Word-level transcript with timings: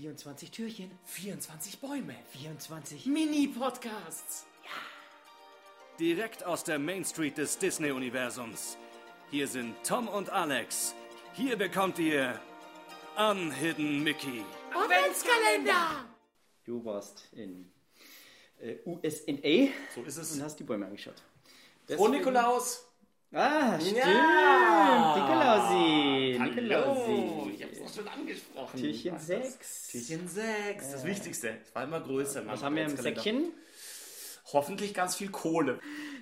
24 0.00 0.50
Türchen, 0.50 0.90
24 1.04 1.78
Bäume. 1.78 2.14
24 2.32 3.04
Mini-Podcasts. 3.04 4.46
Direkt 5.98 6.42
aus 6.46 6.64
der 6.64 6.78
Main 6.78 7.04
Street 7.04 7.36
des 7.36 7.58
Disney-Universums. 7.58 8.78
Hier 9.30 9.46
sind 9.46 9.74
Tom 9.86 10.08
und 10.08 10.30
Alex. 10.30 10.94
Hier 11.34 11.54
bekommt 11.58 11.98
ihr 11.98 12.40
Unhidden 13.18 14.02
Mickey. 14.02 14.42
Adventskalender. 14.72 16.06
Du 16.64 16.82
warst 16.82 17.28
in 17.32 17.70
äh, 18.58 18.76
USA 18.86 19.32
So 19.94 20.02
ist 20.04 20.16
es. 20.16 20.32
und 20.34 20.42
hast 20.42 20.56
die 20.58 20.64
Bäume 20.64 20.86
angeschaut. 20.86 21.12
Und 21.16 21.90
Deswegen- 21.90 22.10
Nikolaus. 22.12 22.86
Ah, 23.32 23.78
stimmt. 23.78 23.98
Ja. 23.98 25.16
Nikolausi. 25.18 26.36
Hallo. 26.38 26.50
Nikolausi. 26.54 27.50
Ich 27.54 27.64
hab's 27.80 27.92
auch 27.92 27.96
schon 27.96 28.08
angesprochen. 28.08 28.80
Türchen 28.80 29.14
Was 29.14 29.26
6. 29.26 29.58
das? 29.58 29.88
Türchen 29.88 30.28
6. 30.28 30.90
Das 30.92 31.04
Wichtigste. 31.04 31.56
Es 31.64 31.74
war 31.74 31.84
immer 31.84 32.00
größer. 32.00 32.46
Was 32.46 32.62
haben 32.62 32.76
wir 32.76 32.84
im. 32.84 32.96
Säckchen? 32.96 33.52
Hoffentlich 34.52 34.94
ganz 34.94 35.16
viel 35.16 35.30
Kohle. 35.30 35.78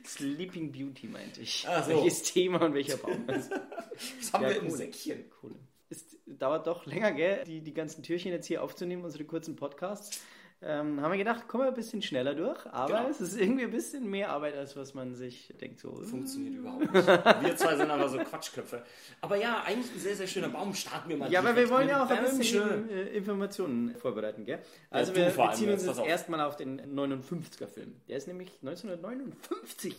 Sleeping 0.07 0.71
Beauty 0.73 1.07
meinte 1.07 1.41
ich. 1.41 1.65
Ach 1.69 1.85
so. 1.87 1.91
Welches 2.03 2.23
Thema 2.25 2.63
und 2.63 2.75
welcher 2.75 2.97
Baum? 2.99 3.27
Was 3.29 4.33
haben 4.33 4.43
Ja, 4.43 4.51
wir 4.51 4.57
im 4.57 4.67
Kohle. 4.67 4.77
Säckchen? 4.77 5.25
Cool. 5.43 5.55
Es 5.91 6.05
dauert 6.27 6.67
doch 6.67 6.85
länger, 6.85 7.13
gell, 7.13 7.45
die, 7.45 7.63
die 7.63 7.73
ganzen 7.73 8.03
Türchen 8.03 8.31
jetzt 8.33 8.47
hier 8.47 8.63
aufzunehmen, 8.63 9.05
unsere 9.05 9.25
kurzen 9.25 9.57
Podcasts. 9.57 10.21
Ähm, 10.61 11.01
haben 11.01 11.13
wir 11.13 11.19
gedacht, 11.19 11.47
kommen 11.47 11.63
wir 11.65 11.69
ein 11.69 11.75
bisschen 11.75 12.03
schneller 12.03 12.35
durch, 12.35 12.67
aber 12.67 12.99
Genau. 12.99 13.09
es 13.11 13.21
ist 13.21 13.39
irgendwie 13.39 13.63
ein 13.65 13.71
bisschen 13.71 14.11
mehr 14.11 14.31
Arbeit, 14.31 14.57
als 14.57 14.75
was 14.75 14.93
man 14.93 15.15
sich 15.15 15.55
denkt. 15.61 15.79
So, 15.79 15.93
Funktioniert 16.03 16.55
überhaupt 16.57 16.93
nicht. 16.93 17.07
Wir 17.07 17.57
zwei 17.57 17.77
sind 17.77 17.89
aber 17.91 18.09
so 18.09 18.19
Quatschköpfe. 18.19 18.83
Aber 19.21 19.37
ja, 19.37 19.63
eigentlich 19.65 19.95
ein 19.95 20.01
sehr, 20.01 20.17
sehr 20.17 20.27
schöner 20.27 20.49
Baum. 20.49 20.75
Starten 20.75 21.09
wir 21.11 21.17
mal 21.17 21.31
Ja, 21.31 21.39
aber 21.41 21.55
wir 21.55 21.71
wollen 21.71 21.89
ja 21.89 22.05
auch 22.05 22.11
ein 22.11 22.25
bisschen 22.37 22.89
äh, 22.91 23.03
Informationen 23.11 23.95
vorbereiten, 23.97 24.45
gell? 24.45 24.59
Also 24.91 25.13
du 25.13 25.19
wir 25.19 25.27
beziehen 25.31 25.71
uns 25.71 25.87
jetzt, 25.87 26.01
erstmal 26.01 26.41
auf 26.41 26.57
den 26.57 26.81
59er-Film. 26.93 27.95
Der 28.09 28.17
ist 28.17 28.27
nämlich 28.27 28.51
1959 28.63 29.95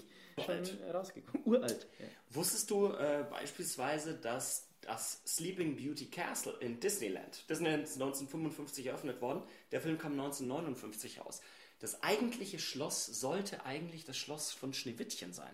schon 0.46 0.94
rausgekommen. 0.94 1.46
Uralt. 1.46 1.88
Ja. 2.00 2.06
Wusstest 2.32 2.70
du 2.70 2.88
äh, 2.88 3.26
beispielsweise, 3.30 4.16
dass 4.16 4.69
das 4.82 5.22
Sleeping 5.26 5.76
Beauty 5.76 6.06
Castle 6.06 6.58
in 6.60 6.80
Disneyland, 6.80 7.50
Disneyland 7.50 7.84
ist 7.84 7.96
1955 7.96 8.86
eröffnet 8.86 9.22
worden, 9.22 9.44
der 9.72 9.82
Film 9.82 9.98
kam 9.98 10.14
1959 10.14 11.22
raus. 11.22 11.42
Das 11.80 12.04
eigentliche 12.04 12.60
Schloss 12.60 13.06
sollte 13.06 13.66
eigentlich 13.66 14.06
das 14.06 14.18
Schloss 14.18 14.52
von 14.52 14.74
Schneewittchen 14.74 15.34
sein. 15.34 15.54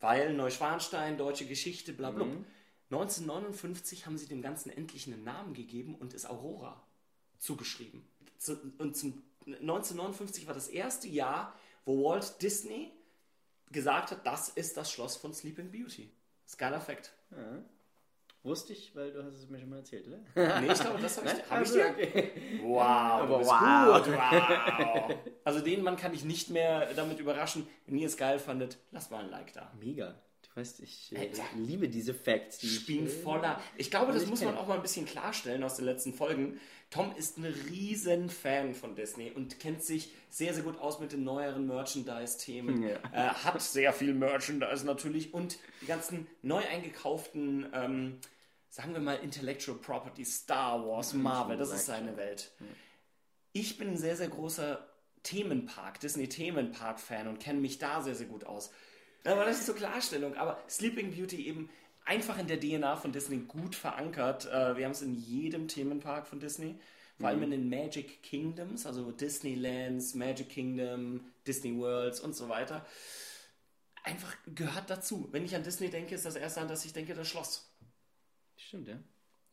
Weil 0.00 0.34
Neuschwanstein, 0.34 1.16
deutsche 1.16 1.46
Geschichte, 1.46 1.92
bla 1.92 2.10
bla. 2.10 2.26
1959 2.90 4.06
haben 4.06 4.18
sie 4.18 4.26
dem 4.26 4.42
Ganzen 4.42 4.70
endlich 4.70 5.06
einen 5.06 5.24
Namen 5.24 5.54
gegeben 5.54 5.94
und 5.94 6.14
ist 6.14 6.26
Aurora 6.26 6.82
zugeschrieben. 7.38 8.06
Zu, 8.38 8.58
und 8.78 8.96
zum 8.96 9.22
1959 9.46 10.46
war 10.46 10.54
das 10.54 10.68
erste 10.68 11.08
Jahr, 11.08 11.54
wo 11.84 12.04
Walt 12.04 12.40
Disney 12.42 12.92
gesagt 13.70 14.10
hat, 14.10 14.26
das 14.26 14.48
ist 14.48 14.76
das 14.76 14.90
Schloss 14.90 15.16
von 15.16 15.34
Sleeping 15.34 15.70
Beauty. 15.70 16.10
Ist 16.46 16.54
ein 16.54 16.58
geiler 16.58 16.80
Fakt. 16.80 17.12
Wusste 18.44 18.74
ich, 18.74 18.94
weil 18.94 19.10
du 19.10 19.24
hast 19.24 19.34
es 19.36 19.48
mir 19.48 19.58
schon 19.58 19.70
mal 19.70 19.78
erzählt, 19.78 20.06
oder? 20.06 20.18
Nee, 20.60 20.70
ich 20.72 20.78
glaube, 20.78 21.00
das 21.00 21.16
habe 21.16 21.26
ich, 21.28 21.32
hab 21.32 21.42
ich 21.44 21.50
Also, 21.50 21.74
dir. 21.78 21.88
okay. 21.88 22.30
Wow, 22.62 22.78
Aber 22.82 23.40
wow. 23.40 24.04
gut. 24.04 24.14
Wow. 24.14 25.16
Also 25.44 25.60
den 25.60 25.82
Mann 25.82 25.96
kann 25.96 26.12
ich 26.14 26.24
nicht 26.24 26.50
mehr 26.50 26.92
damit 26.94 27.18
überraschen. 27.20 27.66
Wenn 27.86 27.98
ihr 27.98 28.06
es 28.06 28.16
geil 28.16 28.38
fandet, 28.38 28.78
lasst 28.92 29.10
mal 29.10 29.24
ein 29.24 29.30
Like 29.30 29.52
da. 29.54 29.72
Mega. 29.80 30.14
Du 30.42 30.60
weißt, 30.60 30.80
ich 30.80 31.14
äh, 31.16 31.30
liebe 31.56 31.88
diese 31.88 32.14
Facts. 32.14 32.58
Die 32.58 32.66
Ich 32.66 32.86
bin 32.86 33.06
äh, 33.06 33.08
voller. 33.10 33.60
Ich 33.76 33.90
glaube, 33.90 34.12
das 34.12 34.22
ich 34.22 34.28
muss 34.30 34.42
man 34.42 34.56
auch 34.56 34.66
mal 34.66 34.76
ein 34.76 34.82
bisschen 34.82 35.04
klarstellen 35.06 35.62
aus 35.64 35.76
den 35.76 35.84
letzten 35.86 36.12
Folgen. 36.14 36.60
Tom 36.90 37.12
ist 37.16 37.38
ein 37.38 37.44
riesen 37.44 38.28
Fan 38.30 38.72
von 38.74 38.94
Disney 38.94 39.32
und 39.32 39.58
kennt 39.58 39.84
sich 39.84 40.12
sehr, 40.30 40.54
sehr 40.54 40.62
gut 40.62 40.78
aus 40.78 41.00
mit 41.00 41.12
den 41.12 41.24
neueren 41.24 41.66
Merchandise-Themen. 41.66 42.82
Ja. 42.82 42.96
Äh, 43.12 43.28
hat 43.34 43.60
sehr 43.60 43.92
viel 43.92 44.14
Merchandise 44.14 44.86
natürlich 44.86 45.34
und 45.34 45.58
die 45.82 45.86
ganzen 45.86 46.26
neu 46.42 46.62
eingekauften, 46.64 47.66
ähm, 47.74 48.18
sagen 48.74 48.92
wir 48.92 49.00
mal, 49.00 49.14
Intellectual 49.22 49.78
Property, 49.78 50.24
Star 50.24 50.84
Wars, 50.84 51.12
Marvel, 51.12 51.56
das 51.56 51.70
ist 51.70 51.86
seine 51.86 52.16
Welt. 52.16 52.50
Ich 53.52 53.78
bin 53.78 53.90
ein 53.90 53.96
sehr, 53.96 54.16
sehr 54.16 54.26
großer 54.26 54.84
Themenpark, 55.22 56.00
Disney-Themenpark-Fan 56.00 57.28
und 57.28 57.38
kenne 57.38 57.60
mich 57.60 57.78
da 57.78 58.02
sehr, 58.02 58.16
sehr 58.16 58.26
gut 58.26 58.42
aus. 58.42 58.72
Aber 59.22 59.44
das 59.44 59.58
ist 59.60 59.66
zur 59.66 59.76
Klarstellung. 59.76 60.34
Aber 60.34 60.58
Sleeping 60.68 61.12
Beauty 61.12 61.46
eben 61.46 61.70
einfach 62.04 62.36
in 62.36 62.48
der 62.48 62.58
DNA 62.58 62.96
von 62.96 63.12
Disney 63.12 63.38
gut 63.46 63.76
verankert. 63.76 64.46
Äh, 64.46 64.76
Wir 64.76 64.86
haben 64.86 64.92
es 64.92 65.02
in 65.02 65.14
jedem 65.14 65.68
Themenpark 65.68 66.26
von 66.26 66.40
Disney. 66.40 66.74
Vor 67.20 67.28
allem 67.28 67.44
in 67.44 67.52
den 67.52 67.68
Magic 67.68 68.24
Kingdoms, 68.24 68.86
also 68.86 69.12
Disneylands, 69.12 70.14
Magic 70.14 70.48
Kingdom, 70.48 71.20
Disney 71.46 71.78
Worlds 71.78 72.18
und 72.18 72.34
so 72.34 72.48
weiter. 72.48 72.84
Einfach 74.02 74.34
gehört 74.52 74.90
dazu. 74.90 75.28
Wenn 75.30 75.44
ich 75.44 75.54
an 75.54 75.62
Disney 75.62 75.90
denke, 75.90 76.16
ist 76.16 76.26
das 76.26 76.34
erste, 76.34 76.60
an 76.60 76.66
das 76.66 76.84
ich 76.84 76.92
denke, 76.92 77.14
das 77.14 77.28
Schloss. 77.28 77.70
Stimmt, 78.68 78.88
ja. 78.88 78.98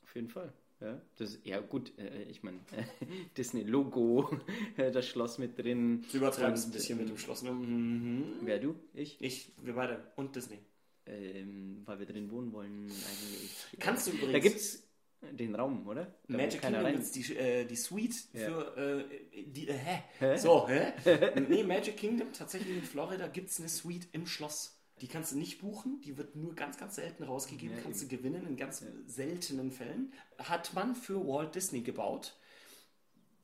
Auf 0.03 0.15
jeden 0.15 0.29
Fall. 0.29 0.51
Ja, 0.79 0.99
das, 1.17 1.37
ja 1.43 1.59
gut, 1.59 1.91
äh, 1.99 2.23
ich 2.23 2.41
meine, 2.41 2.57
Disney-Logo, 3.37 4.29
äh, 4.77 4.91
das 4.91 5.07
Schloss 5.07 5.37
mit 5.37 5.57
drin. 5.57 6.05
Du 6.11 6.17
übertreibst 6.17 6.63
ein 6.65 6.67
Und, 6.67 6.73
bisschen 6.73 6.97
mit 6.97 7.09
dem 7.09 7.17
Schloss. 7.17 7.43
Ne? 7.43 7.51
Mhm. 7.51 8.23
Wer, 8.41 8.59
du? 8.59 8.75
Ich? 8.93 9.21
Ich, 9.21 9.51
wir 9.61 9.73
beide 9.73 10.03
und 10.15 10.35
Disney. 10.35 10.57
Ähm, 11.05 11.81
weil 11.85 11.99
wir 11.99 12.05
drin 12.05 12.29
wohnen 12.31 12.51
wollen 12.53 12.85
eigentlich. 12.85 13.65
Kannst 13.79 14.07
du 14.07 14.11
übrigens. 14.11 14.31
Da 14.33 14.39
gibt's 14.39 14.83
den 15.31 15.55
Raum, 15.55 15.87
oder? 15.87 16.05
Da 16.27 16.37
Magic 16.37 16.61
Kingdom 16.61 16.81
rein- 16.83 16.93
gibt's 16.93 17.11
die, 17.11 17.35
äh, 17.35 17.65
die 17.65 17.75
Suite 17.75 18.15
Ja. 18.33 18.39
für 18.47 18.77
äh, 19.09 19.43
die, 19.45 19.67
äh, 19.67 19.73
hä? 20.19 20.37
So, 20.37 20.67
hä? 20.67 20.93
nee, 21.49 21.63
Magic 21.63 21.97
Kingdom, 21.97 22.31
tatsächlich 22.33 22.75
in 22.77 22.83
Florida 22.83 23.27
gibt's 23.27 23.59
eine 23.59 23.69
Suite 23.69 24.07
im 24.13 24.25
Schloss. 24.25 24.79
Die 25.01 25.07
kannst 25.07 25.31
du 25.31 25.37
nicht 25.37 25.59
buchen, 25.61 25.99
die 26.01 26.17
wird 26.17 26.35
nur 26.35 26.53
ganz, 26.55 26.77
ganz 26.77 26.95
selten 26.95 27.23
rausgegeben, 27.23 27.75
Ja, 27.75 27.81
kannst 27.83 28.01
eben. 28.01 28.09
du 28.09 28.17
gewinnen 28.17 28.47
in 28.47 28.55
ganz 28.55 28.83
seltenen 29.07 29.71
Fällen. 29.71 30.13
Hat 30.37 30.73
man 30.73 30.95
für 30.95 31.25
Walt 31.27 31.55
Disney 31.55 31.81
gebaut. 31.81 32.35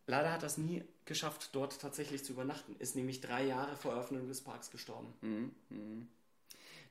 Leider 0.05 0.31
hat 0.31 0.43
das 0.43 0.57
nie 0.57 0.83
geschafft, 1.05 1.49
dort 1.53 1.81
tatsächlich 1.81 2.23
zu 2.23 2.33
übernachten. 2.33 2.75
Ist 2.79 2.95
nämlich 2.95 3.21
drei 3.21 3.45
Jahre 3.45 3.75
vor 3.75 3.93
Eröffnung 3.93 4.27
des 4.27 4.41
Parks 4.41 4.69
gestorben. 4.71 5.13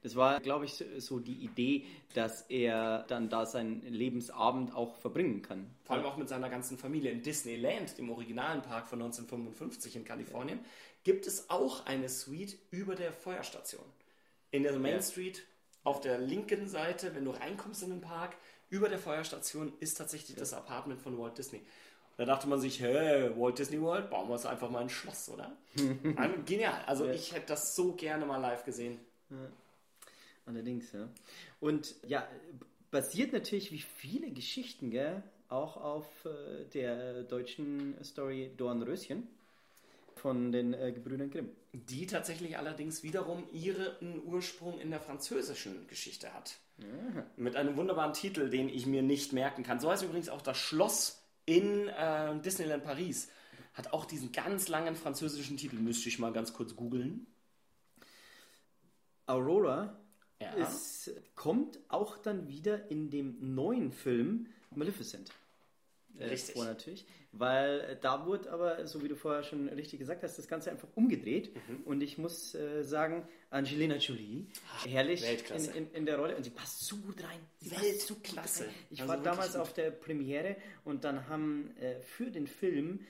Das 0.02 0.16
war, 0.16 0.40
glaube 0.40 0.66
ich, 0.66 0.84
so 0.98 1.18
die 1.20 1.44
Idee, 1.44 1.86
dass 2.14 2.42
er 2.42 3.04
dann 3.04 3.30
da 3.30 3.46
seinen 3.46 3.80
Lebensabend 3.82 4.74
auch 4.74 4.96
verbringen 4.96 5.42
kann. 5.42 5.70
Vor 5.84 5.96
allem 5.96 6.04
auch 6.04 6.16
mit 6.16 6.28
seiner 6.28 6.50
ganzen 6.50 6.76
Familie. 6.76 7.10
In 7.12 7.22
Disneyland, 7.22 7.96
dem 7.96 8.10
originalen 8.10 8.62
Park 8.62 8.86
von 8.88 9.00
1955 9.00 9.96
in 9.96 10.04
Kalifornien, 10.04 10.58
gibt 11.04 11.26
es 11.26 11.48
auch 11.48 11.86
eine 11.86 12.08
Suite 12.08 12.58
über 12.70 12.94
der 12.96 13.12
Feuerstation. 13.12 13.84
In 14.56 14.62
der 14.62 14.72
Main 14.78 14.94
Ja. 14.94 15.02
Street, 15.02 15.42
auf 15.84 16.00
der 16.00 16.18
linken 16.18 16.66
Seite, 16.66 17.14
wenn 17.14 17.24
du 17.24 17.30
reinkommst 17.30 17.82
in 17.82 17.90
den 17.90 18.00
Park, 18.00 18.36
über 18.70 18.88
der 18.88 18.98
Feuerstation 18.98 19.72
ist 19.80 19.94
tatsächlich 19.98 20.36
das 20.36 20.52
Apartment 20.54 21.00
von 21.02 21.18
Walt 21.18 21.36
Disney. 21.38 21.60
Da 22.16 22.24
dachte 22.24 22.48
man 22.48 22.58
sich, 22.58 22.80
hey, 22.80 23.30
Walt 23.38 23.58
Disney 23.58 23.80
World, 23.80 24.08
bauen 24.08 24.28
wir 24.28 24.32
uns 24.32 24.46
einfach 24.46 24.70
mal 24.70 24.80
ein 24.80 24.88
Schloss, 24.88 25.28
oder? 25.28 25.54
Also, 26.16 26.34
genial. 26.46 26.82
Also 26.86 27.06
ich 27.10 27.34
hätte 27.34 27.48
das 27.48 27.76
so 27.76 27.92
gerne 27.92 28.24
mal 28.24 28.38
live 28.38 28.64
gesehen. 28.64 28.98
Allerdings, 30.46 30.90
ja. 30.92 31.06
Und 31.60 31.94
ja, 32.06 32.26
basiert 32.90 33.32
natürlich 33.34 33.72
wie 33.72 33.80
viele 33.82 34.30
Geschichten, 34.30 34.90
gell, 34.90 35.22
auch 35.48 35.76
auf 35.76 36.06
äh, 36.24 36.64
der 36.72 37.22
deutschen 37.24 37.94
Story 38.02 38.50
Dornröschen 38.56 39.28
von 40.16 40.50
den 40.50 40.74
äh, 40.74 40.92
Gebrüdern 40.92 41.30
Grimm. 41.30 41.50
Die 41.72 42.06
tatsächlich 42.06 42.56
allerdings 42.58 43.02
wiederum 43.02 43.44
ihren 43.52 44.22
Ursprung 44.24 44.80
in 44.80 44.90
der 44.90 45.00
französischen 45.00 45.86
Geschichte 45.88 46.32
hat. 46.32 46.56
Mit 47.36 47.56
einem 47.56 47.76
wunderbaren 47.76 48.12
Titel, 48.12 48.50
den 48.50 48.68
ich 48.68 48.86
mir 48.86 49.02
nicht 49.02 49.32
merken 49.32 49.62
kann. 49.62 49.80
So 49.80 49.90
heißt 49.90 50.02
übrigens 50.02 50.28
auch 50.28 50.42
das 50.42 50.58
Schloss 50.58 51.22
in 51.46 51.88
äh, 51.88 52.38
Disneyland 52.40 52.84
Paris. 52.84 53.28
Hat 53.74 53.92
auch 53.92 54.04
diesen 54.04 54.32
ganz 54.32 54.68
langen 54.68 54.96
französischen 54.96 55.56
Titel. 55.56 55.76
Müsste 55.76 56.08
ich 56.08 56.18
mal 56.18 56.32
ganz 56.32 56.52
kurz 56.52 56.76
googeln. 56.76 57.26
Aurora 59.26 59.98
Ja. 60.40 60.52
ist, 60.54 61.10
kommt 61.34 61.78
auch 61.88 62.18
dann 62.18 62.48
wieder 62.48 62.90
in 62.90 63.10
dem 63.10 63.54
neuen 63.54 63.92
Film 63.92 64.46
Maleficent. 64.74 65.30
Äh, 66.18 66.26
Richtig. 66.26 66.54
Vor 66.54 66.64
natürlich. 66.64 67.04
Weil 67.32 67.80
äh, 67.80 67.96
da 68.00 68.24
wurde 68.26 68.50
aber, 68.50 68.86
so 68.86 69.02
wie 69.02 69.08
du 69.08 69.16
vorher 69.16 69.42
schon 69.42 69.68
richtig 69.68 69.98
gesagt 69.98 70.22
hast, 70.22 70.38
das 70.38 70.48
Ganze 70.48 70.70
einfach 70.70 70.88
umgedreht. 70.94 71.54
Mhm. 71.68 71.82
Und 71.84 72.00
ich 72.00 72.16
muss 72.18 72.54
äh, 72.54 72.82
sagen, 72.82 73.28
Angelina 73.50 73.96
Jolie, 73.96 74.46
herrlich 74.86 75.22
in, 75.22 75.28
Weltklasse. 75.28 75.70
in, 75.72 75.90
in 75.92 76.06
der 76.06 76.18
Rolle. 76.18 76.36
Und 76.36 76.44
sie 76.44 76.50
passt 76.50 76.86
so 76.86 76.96
gut 76.96 77.22
rein. 77.22 77.40
Sie 77.60 77.70
passt 77.70 78.06
so 78.06 78.14
gut 78.14 78.24
Weltklasse. 78.24 78.64
rein. 78.64 78.74
Ich 78.90 79.00
Also 79.02 79.12
war 79.12 79.22
damals 79.22 79.52
gut. 79.52 79.60
auf 79.60 79.72
der 79.74 79.90
Premiere 79.90 80.56
und 80.84 81.04
dann 81.04 81.28
haben 81.28 81.76
äh, 81.78 82.00
für 82.00 82.30
den 82.30 82.46
Film 82.46 83.00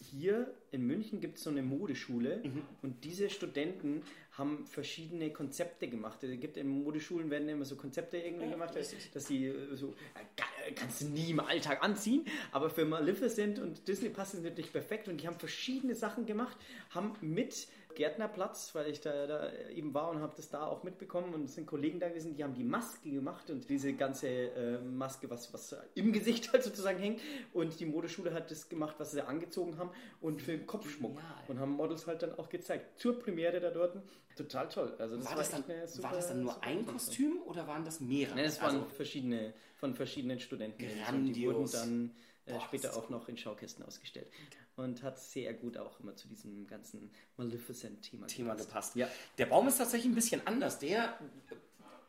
hier 0.00 0.54
in 0.70 0.86
München 0.86 1.20
gibt 1.20 1.38
es 1.38 1.44
so 1.44 1.50
eine 1.50 1.62
Modeschule 1.62 2.42
und 2.82 3.04
diese 3.04 3.30
Studenten 3.30 4.02
haben 4.32 4.66
verschiedene 4.66 5.32
Konzepte 5.32 5.88
gemacht. 5.88 6.22
Es 6.22 6.38
gibt 6.40 6.56
in 6.56 6.68
Modeschulen 6.68 7.30
werden 7.30 7.48
immer 7.48 7.64
so 7.64 7.74
Konzepte 7.74 8.18
irgendwie 8.18 8.48
gemacht, 8.48 8.74
dass 8.76 9.26
sie 9.26 9.46
äh, 9.46 9.74
so 9.74 9.94
äh, 10.14 10.72
kannst 10.72 11.00
du 11.00 11.06
nie 11.06 11.30
im 11.30 11.40
Alltag 11.40 11.82
anziehen, 11.82 12.24
aber 12.52 12.70
für 12.70 12.84
Maleficent 12.84 13.58
und 13.58 13.88
Disney 13.88 14.10
passen 14.10 14.40
sie 14.40 14.48
natürlich 14.48 14.72
perfekt 14.72 15.08
und 15.08 15.20
die 15.20 15.26
haben 15.26 15.38
verschiedene 15.38 15.94
Sachen 15.96 16.24
gemacht, 16.26 16.56
haben 16.90 17.14
mit 17.20 17.66
Gärtnerplatz, 17.98 18.74
weil 18.74 18.88
ich 18.90 19.00
da, 19.00 19.26
da 19.26 19.52
eben 19.74 19.92
war 19.92 20.08
und 20.10 20.20
habe 20.20 20.32
das 20.36 20.48
da 20.48 20.64
auch 20.66 20.84
mitbekommen 20.84 21.34
und 21.34 21.44
es 21.44 21.54
sind 21.56 21.66
Kollegen 21.66 22.00
da 22.00 22.08
gewesen, 22.08 22.34
die 22.34 22.44
haben 22.44 22.54
die 22.54 22.64
Maske 22.64 23.10
gemacht 23.10 23.50
und 23.50 23.68
diese 23.68 23.92
ganze 23.92 24.28
äh, 24.28 24.78
Maske, 24.80 25.28
was, 25.28 25.52
was 25.52 25.76
im 25.94 26.12
Gesicht 26.12 26.52
halt 26.52 26.62
sozusagen 26.62 26.98
hängt 26.98 27.20
und 27.52 27.78
die 27.80 27.86
Modeschule 27.86 28.32
hat 28.32 28.50
das 28.50 28.68
gemacht, 28.68 28.94
was 28.98 29.10
sie 29.10 29.20
angezogen 29.26 29.76
haben 29.78 29.90
und 30.20 30.40
für 30.40 30.52
den 30.52 30.66
Kopfschmuck 30.66 31.16
Genial. 31.16 31.34
und 31.48 31.58
haben 31.60 31.72
Models 31.72 32.06
halt 32.06 32.22
dann 32.22 32.38
auch 32.38 32.48
gezeigt. 32.48 32.98
Zur 32.98 33.18
Premiere 33.18 33.60
da 33.60 33.70
dort. 33.70 33.96
Total 34.36 34.68
toll. 34.68 34.94
Also 34.98 35.16
das 35.16 35.24
War, 35.24 35.32
war, 35.32 35.38
das 35.38 35.50
dann, 35.50 35.60
echt 35.62 35.70
eine 35.70 35.88
super, 35.88 36.08
war 36.08 36.14
das 36.14 36.28
dann 36.28 36.42
nur 36.44 36.62
ein. 36.64 36.86
Kostüm 36.86 37.42
oder 37.46 37.66
waren 37.66 37.84
das 37.84 37.98
mehrere? 38.00 38.36
Nein, 38.36 38.44
es 38.44 38.62
waren 38.62 38.76
Also, 38.76 38.88
verschiedene, 38.90 39.52
von 39.74 39.94
verschiedenen 39.94 40.38
Studenten. 40.38 40.84
Und 40.84 41.32
die 41.32 41.44
wurden 41.46 41.66
Grandios. 41.66 41.72
dann 41.72 42.14
Boah, 42.48 42.60
später 42.60 42.96
auch 42.96 43.08
noch 43.08 43.28
in 43.28 43.36
Schaukästen 43.36 43.84
ausgestellt. 43.84 44.28
Und 44.76 45.02
hat 45.02 45.18
sehr 45.18 45.54
gut 45.54 45.76
auch 45.76 46.00
immer 46.00 46.14
zu 46.14 46.28
diesem 46.28 46.66
ganzen 46.66 47.10
Maleficent-Thema 47.36 48.26
Thema 48.26 48.54
gepasst. 48.54 48.68
gepasst. 48.68 48.96
Ja. 48.96 49.08
Der 49.38 49.46
Baum 49.46 49.68
ist 49.68 49.78
tatsächlich 49.78 50.12
ein 50.12 50.14
bisschen 50.14 50.46
anders. 50.46 50.78
Der 50.78 51.18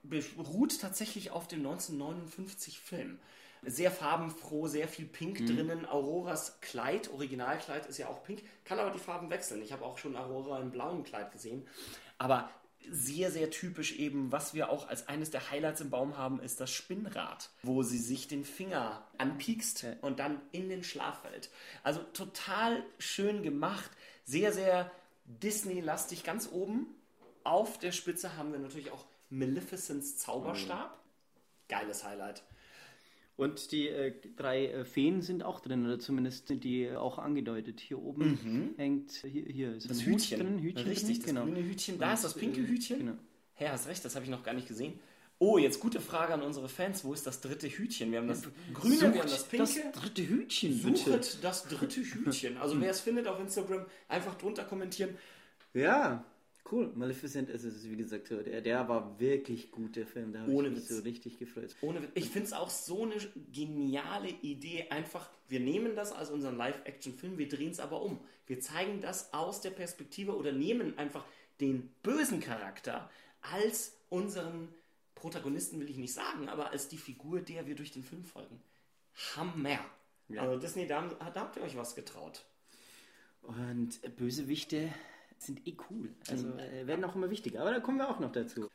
beruht 0.03 0.79
tatsächlich 0.79 1.31
auf 1.31 1.47
dem 1.47 1.65
1959-Film. 1.65 3.19
Sehr 3.65 3.91
farbenfroh, 3.91 4.67
sehr 4.67 4.87
viel 4.87 5.05
Pink 5.05 5.45
drinnen. 5.45 5.85
Auroras 5.85 6.61
Kleid, 6.61 7.11
Originalkleid 7.11 7.87
ist 7.87 7.97
ja 7.97 8.07
auch 8.07 8.23
pink, 8.23 8.41
kann 8.63 8.79
aber 8.79 8.91
die 8.91 8.99
Farben 8.99 9.29
wechseln. 9.29 9.61
Ich 9.61 9.73
habe 9.73 9.83
auch 9.83 9.97
schon 9.97 10.15
Aurora 10.15 10.59
im 10.61 10.71
blauen 10.71 11.03
Kleid 11.03 11.31
gesehen. 11.33 11.67
Aber 12.17 12.49
sehr, 12.91 13.31
sehr 13.31 13.49
typisch 13.51 13.93
eben, 13.97 14.31
was 14.31 14.53
wir 14.53 14.69
auch 14.69 14.87
als 14.87 15.07
eines 15.07 15.29
der 15.31 15.51
Highlights 15.51 15.81
im 15.81 15.89
Baum 15.89 16.17
haben, 16.17 16.39
ist 16.39 16.59
das 16.59 16.71
Spinnrad, 16.71 17.49
wo 17.63 17.83
sie 17.83 17.97
sich 17.99 18.27
den 18.27 18.43
Finger 18.45 19.05
anpiekst 19.17 19.83
Ja. 19.83 19.93
und 20.01 20.19
dann 20.19 20.41
in 20.51 20.69
den 20.69 20.83
Schlaf 20.83 21.21
fällt. 21.21 21.49
Also 21.83 22.01
total 22.13 22.83
schön 22.97 23.43
gemacht, 23.43 23.91
sehr, 24.25 24.53
sehr 24.53 24.91
Disney-lastig. 25.25 26.23
Ganz 26.23 26.49
oben 26.51 26.87
auf 27.43 27.77
der 27.77 27.91
Spitze 27.91 28.35
haben 28.37 28.51
wir 28.51 28.59
natürlich 28.59 28.91
auch 28.91 29.05
Maleficents 29.29 30.17
Zauberstab. 30.17 30.97
Geiles 31.67 32.03
Highlight. 32.03 32.43
Und 33.39 33.71
die 33.71 33.87
äh, 33.87 34.13
drei 34.35 34.65
äh, 34.65 34.83
Feen 34.83 35.21
sind 35.21 35.43
auch 35.43 35.61
drin, 35.61 35.85
oder 35.85 35.97
zumindest 35.97 36.49
sind 36.49 36.65
die 36.65 36.91
auch 36.91 37.17
angedeutet. 37.17 37.79
Hier 37.79 37.97
oben 37.97 38.73
hängt, 38.75 39.13
hier, 39.13 39.45
hier 39.45 39.75
ist 39.75 39.85
Mhm. 39.85 39.87
Das 39.87 39.99
ein 39.99 40.05
Hut 40.07 40.13
Hütchen. 40.15 40.39
drin, 40.39 40.59
Hütchen 40.59 40.87
Richtig, 40.89 41.23
drin, 41.23 41.35
das 41.35 41.45
grüne 41.45 41.63
Hütchen. 41.63 41.99
Da 41.99 42.13
ist 42.13 42.25
das 42.25 42.33
pinke 42.33 42.59
äh, 42.59 42.67
Hütchen. 42.67 42.99
Genau. 42.99 43.13
Herr, 43.53 43.71
hast 43.71 43.87
recht, 43.87 44.03
das 44.03 44.15
habe 44.15 44.25
ich 44.25 44.29
noch 44.29 44.43
gar 44.43 44.53
nicht 44.53 44.67
gesehen. 44.67 44.99
Oh, 45.37 45.57
jetzt 45.57 45.79
gute 45.79 46.01
Frage 46.01 46.33
an 46.33 46.41
unsere 46.41 46.67
Fans. 46.67 47.05
Wo 47.05 47.13
ist 47.13 47.25
das 47.25 47.39
dritte 47.39 47.69
Hütchen? 47.69 48.11
Wir 48.11 48.19
haben 48.19 48.27
das 48.27 48.41
grüne, 48.73 49.13
wir 49.13 49.21
haben 49.21 49.29
das 49.29 49.45
pinke. 49.45 49.63
das 49.63 50.01
dritte 50.01 50.27
Hütchen, 50.27 50.83
bitte. 50.83 50.97
Suchet 50.97 51.37
das 51.41 51.63
dritte 51.63 52.01
Hütchen. 52.01 52.57
Also 52.57 52.81
wer 52.81 52.91
es 52.91 52.99
findet 52.99 53.25
auf 53.25 53.39
Instagram, 53.39 53.85
einfach 54.09 54.35
drunter 54.35 54.65
kommentieren. 54.65 55.11
Ja, 55.73 56.25
cool. 56.71 56.91
Maleficent 56.95 57.49
ist 57.49 57.63
es, 57.63 57.89
wie 57.89 57.95
gesagt, 57.95 58.29
der, 58.29 58.61
der 58.61 58.87
war 58.87 59.19
wirklich 59.19 59.71
gut, 59.71 59.95
der 59.95 60.05
Film. 60.05 60.33
Da 60.33 60.41
habe 60.41 60.51
ich 60.51 60.57
mich 60.57 60.77
Witz. 60.77 60.89
so 60.89 61.01
richtig 61.01 61.39
gefreut. 61.39 61.75
Ohne, 61.81 62.01
Witz. 62.03 62.11
ich 62.15 62.29
finde 62.29 62.47
es 62.47 62.53
auch 62.53 62.69
so 62.69 63.03
eine 63.03 63.15
geniale 63.51 64.29
Idee. 64.41 64.87
Einfach, 64.89 65.29
wir 65.47 65.59
nehmen 65.59 65.95
das 65.95 66.11
als 66.11 66.29
unseren 66.29 66.57
Live-Action-Film, 66.57 67.37
wir 67.37 67.47
drehen 67.47 67.71
es 67.71 67.79
aber 67.79 68.01
um. 68.01 68.19
Wir 68.47 68.59
zeigen 68.59 69.01
das 69.01 69.33
aus 69.33 69.61
der 69.61 69.71
Perspektive 69.71 70.35
oder 70.35 70.51
nehmen 70.51 70.97
einfach 70.97 71.25
den 71.59 71.89
bösen 72.03 72.39
Charakter 72.39 73.09
als 73.41 73.97
unseren 74.09 74.69
Protagonisten, 75.15 75.79
will 75.79 75.89
ich 75.89 75.97
nicht 75.97 76.13
sagen, 76.13 76.49
aber 76.49 76.71
als 76.71 76.87
die 76.87 76.97
Figur, 76.97 77.41
der 77.41 77.67
wir 77.67 77.75
durch 77.75 77.91
den 77.91 78.03
Film 78.03 78.23
folgen. 78.23 78.61
Hammer. 79.35 79.79
Also 80.37 80.59
Disney, 80.59 80.87
da, 80.87 81.01
da 81.07 81.41
habt 81.41 81.57
ihr 81.57 81.63
euch 81.63 81.75
was 81.75 81.95
getraut. 81.95 82.45
Und 83.41 83.99
Bösewichte 84.15 84.93
sind 85.45 85.65
eh 85.67 85.77
cool. 85.89 86.13
Also 86.29 86.49
äh, 86.57 86.85
werden 86.87 87.03
auch 87.05 87.15
immer 87.15 87.29
wichtiger. 87.29 87.61
Aber 87.61 87.71
da 87.71 87.79
kommen 87.79 87.97
wir 87.97 88.09
auch 88.09 88.19
noch 88.19 88.31
dazu. 88.31 88.69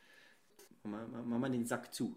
Machen 0.83 1.11
wir, 1.11 1.23
machen 1.23 1.41
wir 1.41 1.49
den 1.49 1.65
Sack 1.65 1.93
zu. 1.93 2.15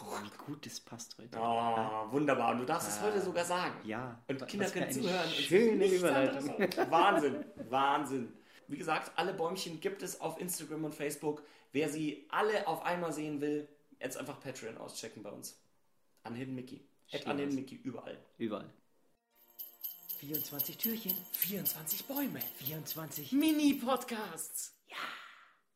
Oh, 0.00 0.16
wie 0.22 0.44
gut 0.46 0.64
das 0.64 0.78
passt 0.80 1.18
heute. 1.18 1.38
Oh, 1.38 2.12
wunderbar. 2.12 2.52
Und 2.52 2.58
du 2.60 2.64
darfst 2.64 2.88
es 2.88 3.02
heute 3.02 3.20
sogar 3.20 3.44
sagen. 3.44 3.74
Ja. 3.84 4.22
Und 4.28 4.46
Kinder 4.46 4.70
können 4.70 4.90
zuhören. 4.92 5.28
schöne 5.28 5.86
Überleitung. 5.86 6.48
Wahnsinn, 6.90 7.44
Wahnsinn. 7.68 8.32
Wie 8.68 8.76
gesagt, 8.76 9.12
alle 9.16 9.34
Bäumchen 9.34 9.80
gibt 9.80 10.02
es 10.02 10.20
auf 10.20 10.40
Instagram 10.40 10.84
und 10.84 10.94
Facebook. 10.94 11.42
Wer 11.72 11.88
sie 11.88 12.26
alle 12.30 12.66
auf 12.68 12.82
einmal 12.82 13.12
sehen 13.12 13.40
will, 13.40 13.68
jetzt 13.98 14.16
einfach 14.16 14.38
Patreon 14.40 14.78
auschecken 14.78 15.22
bei 15.22 15.30
uns. 15.30 15.60
Unhidden 16.24 16.54
Mickey. 16.54 16.84
Aus. 17.12 17.24
Mickey 17.26 17.76
überall. 17.76 18.18
Überall. 18.36 18.70
24 20.20 20.76
Türchen, 20.78 21.16
24 21.32 22.08
Bäume. 22.08 22.42
24 22.60 23.32
Mini-Podcasts. 23.32 24.72